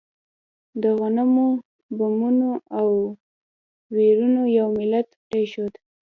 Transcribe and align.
د 0.81 0.83
غمونو، 0.99 1.47
بمونو 1.97 2.51
او 2.79 2.89
ويرونو 3.95 4.41
یو 4.59 4.67
ملت 4.79 5.07
پرېښود. 5.27 5.73